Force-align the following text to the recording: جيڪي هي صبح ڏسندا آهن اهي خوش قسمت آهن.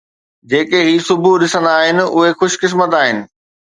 جيڪي 0.53 0.79
هي 0.87 0.95
صبح 1.11 1.37
ڏسندا 1.45 1.77
آهن 1.85 2.03
اهي 2.09 2.35
خوش 2.43 2.61
قسمت 2.67 3.03
آهن. 3.07 3.27